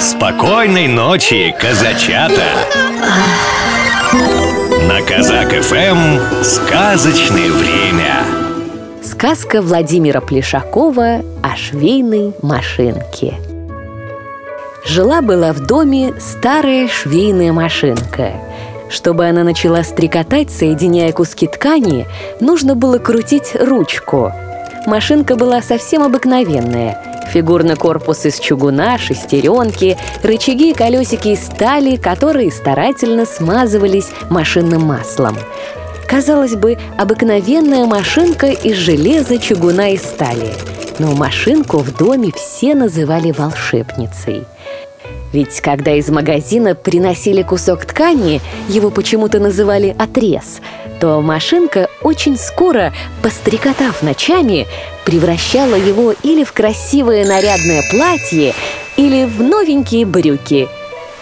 Спокойной 0.00 0.86
ночи, 0.86 1.52
казачата! 1.58 2.44
На 4.86 5.02
Казак 5.02 5.48
ФМ 5.50 6.44
сказочное 6.44 7.50
время. 7.50 8.24
Сказка 9.02 9.60
Владимира 9.60 10.20
Плешакова 10.20 11.22
о 11.42 11.56
швейной 11.56 12.32
машинке. 12.42 13.34
Жила-была 14.86 15.52
в 15.52 15.66
доме 15.66 16.14
старая 16.20 16.86
швейная 16.86 17.52
машинка. 17.52 18.34
Чтобы 18.88 19.26
она 19.26 19.42
начала 19.42 19.82
стрекотать, 19.82 20.52
соединяя 20.52 21.10
куски 21.10 21.48
ткани, 21.48 22.06
нужно 22.38 22.76
было 22.76 22.98
крутить 22.98 23.56
ручку. 23.58 24.32
Машинка 24.86 25.34
была 25.34 25.60
совсем 25.60 26.04
обыкновенная– 26.04 27.02
Фигурный 27.32 27.76
корпус 27.76 28.24
из 28.24 28.38
чугуна, 28.40 28.96
шестеренки, 28.98 29.98
рычаги 30.22 30.70
и 30.70 30.74
колесики 30.74 31.28
из 31.28 31.44
стали, 31.44 31.96
которые 31.96 32.50
старательно 32.50 33.26
смазывались 33.26 34.08
машинным 34.30 34.82
маслом. 34.82 35.36
Казалось 36.06 36.54
бы, 36.54 36.78
обыкновенная 36.96 37.84
машинка 37.84 38.46
из 38.46 38.76
железа, 38.76 39.38
чугуна 39.38 39.90
и 39.90 39.98
стали. 39.98 40.54
Но 40.98 41.12
машинку 41.12 41.78
в 41.78 41.94
доме 41.94 42.32
все 42.34 42.74
называли 42.74 43.30
волшебницей. 43.30 44.44
Ведь 45.32 45.60
когда 45.60 45.92
из 45.92 46.08
магазина 46.08 46.74
приносили 46.74 47.42
кусок 47.42 47.84
ткани, 47.84 48.40
его 48.68 48.90
почему-то 48.90 49.38
называли 49.38 49.94
отрез– 49.98 50.60
то 51.00 51.20
машинка 51.20 51.88
очень 52.02 52.36
скоро, 52.36 52.92
пострекотав 53.22 54.02
ночами, 54.02 54.66
превращала 55.04 55.74
его 55.74 56.12
или 56.22 56.44
в 56.44 56.52
красивое 56.52 57.26
нарядное 57.26 57.82
платье, 57.90 58.54
или 58.96 59.24
в 59.24 59.42
новенькие 59.42 60.04
брюки. 60.04 60.68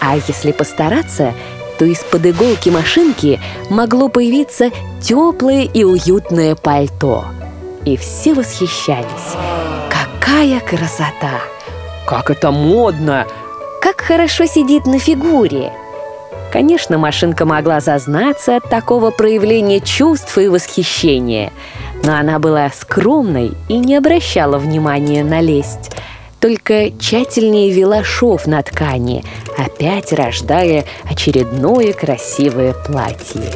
А 0.00 0.16
если 0.16 0.52
постараться, 0.52 1.34
то 1.78 1.84
из-под 1.84 2.26
иголки 2.26 2.68
машинки 2.68 3.40
могло 3.68 4.08
появиться 4.08 4.70
теплое 5.02 5.62
и 5.62 5.82
уютное 5.82 6.54
пальто. 6.54 7.24
И 7.84 7.96
все 7.96 8.34
восхищались. 8.34 9.34
Какая 9.90 10.60
красота! 10.60 11.40
Как 12.06 12.30
это 12.30 12.50
модно! 12.50 13.26
Как 13.80 14.00
хорошо 14.00 14.46
сидит 14.46 14.86
на 14.86 14.98
фигуре! 14.98 15.72
Конечно, 16.54 16.98
машинка 16.98 17.46
могла 17.46 17.80
зазнаться 17.80 18.54
от 18.54 18.70
такого 18.70 19.10
проявления 19.10 19.80
чувств 19.80 20.38
и 20.38 20.46
восхищения, 20.46 21.50
но 22.04 22.14
она 22.14 22.38
была 22.38 22.70
скромной 22.70 23.54
и 23.68 23.76
не 23.76 23.96
обращала 23.96 24.56
внимания 24.58 25.24
на 25.24 25.40
лесть, 25.40 25.90
только 26.38 26.92
тщательнее 26.92 27.72
вела 27.72 28.04
шов 28.04 28.46
на 28.46 28.62
ткани, 28.62 29.24
опять 29.58 30.12
рождая 30.12 30.84
очередное 31.10 31.92
красивое 31.92 32.72
платье. 32.72 33.50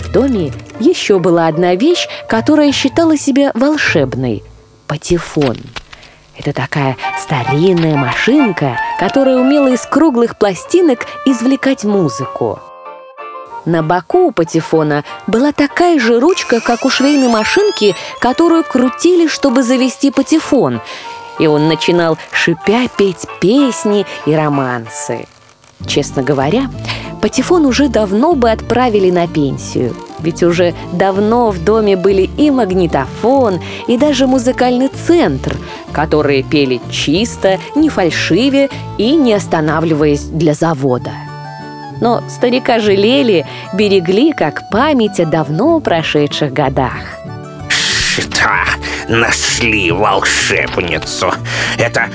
В 0.00 0.12
доме 0.12 0.52
еще 0.80 1.18
была 1.18 1.46
одна 1.46 1.76
вещь, 1.76 2.06
которая 2.28 2.72
считала 2.72 3.16
себя 3.16 3.52
волшебной– 3.54 4.42
патефон– 4.86 5.56
это 6.36 6.52
такая 6.52 6.96
старинная 7.18 7.96
машинка, 7.96 8.78
которая 8.98 9.36
умела 9.36 9.68
из 9.68 9.82
круглых 9.82 10.36
пластинок 10.36 11.06
извлекать 11.26 11.84
музыку. 11.84 12.58
На 13.64 13.82
боку 13.82 14.26
у 14.26 14.30
патефона 14.30 15.04
была 15.26 15.52
такая 15.52 15.98
же 15.98 16.20
ручка, 16.20 16.60
как 16.60 16.84
у 16.84 16.90
швейной 16.90 17.28
машинки, 17.28 17.94
которую 18.20 18.62
крутили, 18.62 19.26
чтобы 19.26 19.62
завести 19.62 20.10
патефон. 20.10 20.80
И 21.38 21.46
он 21.46 21.68
начинал 21.68 22.18
шипя 22.30 22.88
петь 22.88 23.26
песни 23.40 24.06
и 24.26 24.34
романсы. 24.34 25.26
Честно 25.86 26.22
говоря, 26.22 26.68
Патефон 27.24 27.64
уже 27.64 27.88
давно 27.88 28.34
бы 28.34 28.50
отправили 28.50 29.10
на 29.10 29.26
пенсию. 29.26 29.96
Ведь 30.24 30.42
уже 30.42 30.74
давно 30.92 31.50
в 31.50 31.62
доме 31.62 31.96
были 31.96 32.30
и 32.38 32.50
магнитофон, 32.50 33.60
и 33.86 33.98
даже 33.98 34.26
музыкальный 34.26 34.88
центр, 34.88 35.54
которые 35.92 36.42
пели 36.42 36.80
чисто, 36.90 37.58
не 37.76 37.90
фальшиве 37.90 38.70
и 38.96 39.16
не 39.16 39.34
останавливаясь 39.34 40.22
для 40.22 40.54
завода. 40.54 41.10
Но 42.00 42.22
старика 42.28 42.80
жалели, 42.80 43.44
берегли 43.74 44.32
как 44.32 44.70
память 44.70 45.20
о 45.20 45.26
давно 45.26 45.78
прошедших 45.80 46.54
годах. 46.54 47.18
Что? 47.68 48.50
Нашли 49.08 49.90
волшебницу. 49.90 51.32
Это 51.76 52.08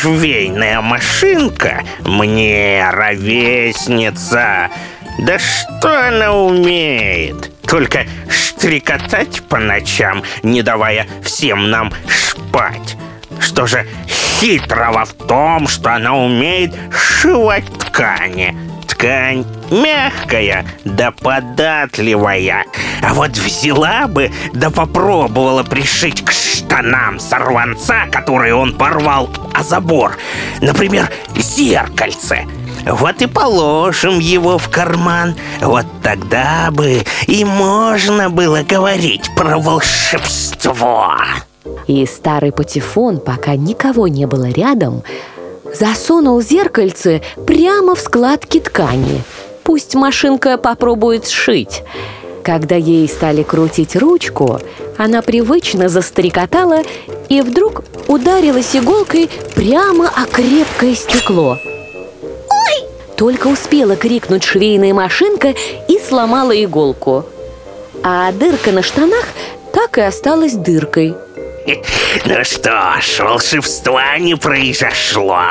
швейная 0.00 0.80
машинка 0.80 1.84
мне 2.04 2.84
ровесница. 2.90 4.70
Да 5.18 5.36
что 5.38 6.08
она 6.08 6.32
умеет? 6.32 7.50
Только 7.66 8.06
штрикотать 8.30 9.42
по 9.48 9.58
ночам, 9.58 10.22
не 10.44 10.62
давая 10.62 11.08
всем 11.22 11.70
нам 11.70 11.92
шпать. 12.08 12.96
Что 13.40 13.66
же 13.66 13.86
хитрого 14.06 15.04
в 15.04 15.12
том, 15.14 15.66
что 15.66 15.92
она 15.92 16.16
умеет 16.16 16.72
сшивать 16.92 17.66
ткани? 17.78 18.56
Ткань 18.86 19.44
мягкая 19.70 20.64
да 20.84 21.10
податливая. 21.10 22.64
А 23.02 23.14
вот 23.14 23.32
взяла 23.32 24.06
бы 24.06 24.30
да 24.52 24.70
попробовала 24.70 25.62
пришить 25.62 26.24
к 26.24 26.30
штанам 26.30 27.18
сорванца, 27.18 28.06
который 28.10 28.52
он 28.52 28.74
порвал 28.74 29.30
о 29.52 29.62
забор. 29.62 30.16
Например, 30.60 31.10
зеркальце. 31.36 32.46
Вот 32.86 33.20
и 33.22 33.26
положим 33.26 34.18
его 34.18 34.58
в 34.58 34.68
карман. 34.68 35.34
Вот 35.60 35.86
тогда 36.02 36.70
бы 36.70 37.02
и 37.26 37.44
можно 37.44 38.30
было 38.30 38.62
говорить 38.62 39.30
про 39.36 39.58
волшебство. 39.58 41.12
И 41.86 42.06
старый 42.06 42.52
патефон, 42.52 43.18
пока 43.18 43.56
никого 43.56 44.08
не 44.08 44.26
было 44.26 44.50
рядом, 44.50 45.02
засунул 45.74 46.40
зеркальце 46.40 47.22
прямо 47.46 47.94
в 47.94 48.00
складки 48.00 48.60
ткани. 48.60 49.22
Пусть 49.64 49.94
машинка 49.94 50.56
попробует 50.56 51.28
сшить. 51.28 51.82
Когда 52.42 52.76
ей 52.76 53.06
стали 53.08 53.42
крутить 53.42 53.94
ручку, 53.94 54.60
она 54.96 55.20
привычно 55.20 55.90
застрекотала 55.90 56.78
и 57.28 57.42
вдруг 57.42 57.82
ударилась 58.06 58.74
иголкой 58.74 59.28
прямо 59.54 60.08
о 60.08 60.24
крепкое 60.24 60.94
стекло. 60.94 61.58
Только 63.18 63.48
успела 63.48 63.96
крикнуть 63.96 64.44
швейная 64.44 64.94
машинка 64.94 65.52
и 65.88 65.98
сломала 65.98 66.52
иголку. 66.52 67.26
А 68.04 68.30
дырка 68.30 68.70
на 68.70 68.84
штанах 68.84 69.26
так 69.72 69.98
и 69.98 70.02
осталась 70.02 70.52
дыркой. 70.52 71.16
Ну 72.24 72.44
что 72.44 72.94
ж, 73.00 73.18
волшебства 73.18 74.16
не 74.18 74.36
произошло. 74.36 75.42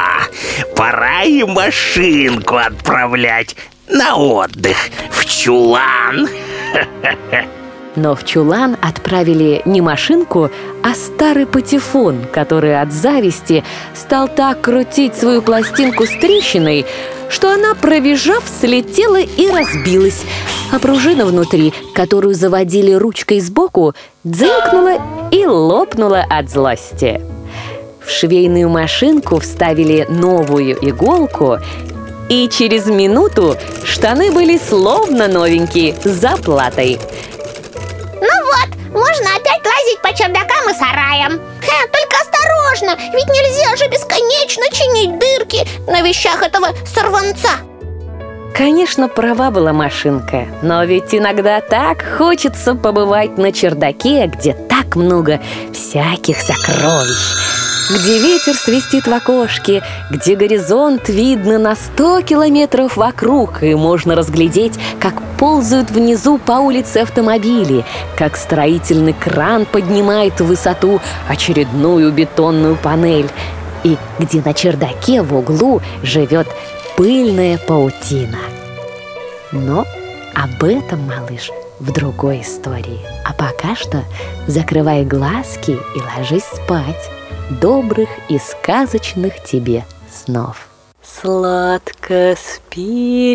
Пора 0.78 1.24
и 1.24 1.44
машинку 1.44 2.56
отправлять 2.56 3.58
на 3.90 4.16
отдых 4.16 4.78
в 5.12 5.26
чулан. 5.26 6.30
Но 7.98 8.16
в 8.16 8.24
чулан 8.24 8.78
отправили 8.80 9.64
не 9.66 9.82
машинку, 9.82 10.52
а 10.84 10.94
старый 10.94 11.48
патефон, 11.48 12.28
который 12.32 12.80
от 12.80 12.94
зависти 12.94 13.64
стал 13.96 14.28
так 14.28 14.62
крутить 14.62 15.16
свою 15.16 15.42
пластинку 15.42 16.06
с 16.06 16.12
трещиной, 16.12 16.86
что 17.28 17.52
она, 17.52 17.74
провизжав, 17.74 18.44
слетела 18.62 19.20
и 19.20 19.50
разбилась, 19.50 20.22
а 20.72 20.78
пружина 20.78 21.26
внутри, 21.26 21.74
которую 21.96 22.36
заводили 22.36 22.92
ручкой 22.92 23.40
сбоку, 23.40 23.96
дзынкнула 24.24 25.02
и 25.32 25.48
лопнула 25.48 26.24
от 26.30 26.52
злости. 26.52 27.20
В 28.06 28.12
швейную 28.12 28.70
машинку 28.70 29.40
вставили 29.40 30.06
новую 30.08 30.78
иголку 30.88 31.58
и 32.30 32.48
через 32.48 32.86
минуту 32.86 33.56
штаны 33.84 34.32
были 34.32 34.60
словно 34.60 35.28
новенькие, 35.28 35.96
с 36.04 36.10
заплатой. 36.12 37.00
Ну 39.20 39.24
вот, 39.24 39.30
можно 39.30 39.36
опять 39.38 39.66
лазить 39.66 40.02
по 40.02 40.14
чердакам 40.14 40.70
и 40.70 40.74
сараям. 40.74 41.42
Ха, 41.62 41.88
Только 41.92 42.18
осторожно, 42.22 42.98
ведь 43.14 43.28
нельзя 43.28 43.76
же 43.76 43.90
бесконечно 43.90 44.66
чинить 44.72 45.20
дырки 45.20 45.68
на 45.90 46.02
вещах 46.02 46.42
этого 46.42 46.70
сорванца. 46.86 47.50
Конечно, 48.54 49.08
права 49.08 49.52
была 49.52 49.72
машинка, 49.72 50.48
но 50.64 50.84
ведь 50.84 51.14
иногда 51.14 51.62
так 51.62 52.04
хочется 52.18 52.74
побывать 52.74 53.38
на 53.38 53.52
чердаке, 53.52 54.26
где 54.28 54.54
так 54.54 54.96
много 54.96 55.40
всяких 55.74 56.42
сокровищ 56.42 57.47
где 57.90 58.20
ветер 58.20 58.54
свистит 58.54 59.08
в 59.08 59.14
окошке, 59.14 59.82
где 60.10 60.36
горизонт 60.36 61.08
видно 61.08 61.58
на 61.58 61.76
сто 61.76 62.22
километров 62.22 62.98
вокруг, 62.98 63.64
и 63.64 63.76
можно 63.76 64.16
разглядеть, 64.16 64.74
как 65.00 65.22
ползают 65.38 65.92
внизу 65.92 66.38
по 66.38 66.54
улице 66.54 66.98
автомобили, 66.98 67.86
как 68.18 68.36
строительный 68.36 69.14
кран 69.14 69.66
поднимает 69.66 70.40
в 70.40 70.46
высоту 70.46 71.00
очередную 71.30 72.12
бетонную 72.12 72.76
панель, 72.76 73.30
и 73.84 73.98
где 74.20 74.42
на 74.42 74.54
чердаке 74.54 75.22
в 75.22 75.34
углу 75.36 75.82
живет 76.04 76.48
пыльная 76.98 77.58
паутина. 77.58 78.40
Но 79.54 79.86
об 80.34 80.64
этом, 80.64 81.08
малыш, 81.08 81.52
в 81.80 81.92
другой 81.92 82.42
истории. 82.42 83.00
А 83.24 83.34
пока 83.34 83.76
что 83.76 84.04
закрывай 84.48 85.06
глазки 85.06 85.72
и 85.72 86.18
ложись 86.18 86.44
спать. 86.44 87.10
Добрых 87.50 88.10
и 88.28 88.38
сказочных 88.40 89.42
тебе 89.42 89.86
снов. 90.12 90.68
Сладко 91.02 92.36
спи, 92.38 93.34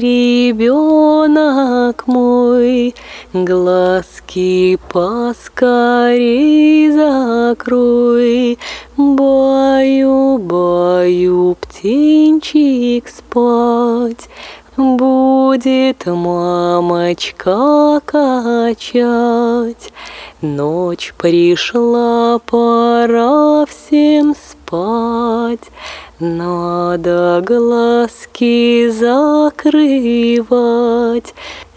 ребенок 0.52 2.06
мой, 2.06 2.94
Глазки 3.32 4.78
поскорей 4.92 6.90
закрой. 6.90 8.58
Баю, 8.98 10.36
баю, 10.36 11.56
птенчик 11.58 13.08
спать, 13.08 14.28
Будет 14.76 16.06
мамочка 16.06 18.00
качать. 18.06 19.92
Ночь 20.40 21.12
пришла, 21.18 22.38
пора 22.38 23.66
всем 23.66 24.34
спать. 24.34 25.70
Надо 26.18 27.42
глазки 27.46 28.88
закрывать, 28.88 29.52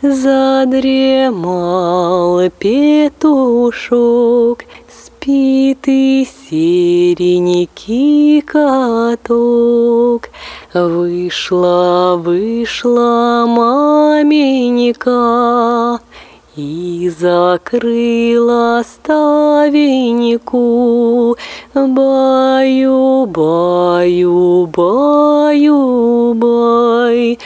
Задремал 0.02 1.30
петушок, 2.58 3.84
Спит 4.88 5.88
и 5.88 6.26
серенький 6.50 8.42
каток. 8.42 10.25
Вышла, 10.76 12.18
вышла 12.18 13.46
маменька, 13.48 15.10
и 16.58 17.10
закрыла 17.18 18.84
ставеньку. 18.86 20.58
Баю, 21.74 23.26
баю, 23.26 24.66
баю, 24.68 26.34
бай 26.34 27.40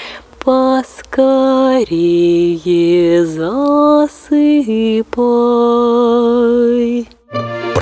Поскорее 0.44 1.86
засыпай 3.26 4.20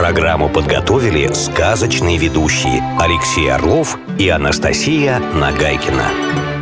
Программу 0.07 0.47
подготовили 0.47 1.33
сказочные 1.33 2.17
ведущие 2.17 2.81
Алексей 2.97 3.51
Орлов 3.51 3.99
и 4.17 4.29
Анастасия 4.29 5.19
Нагайкина. 5.19 6.56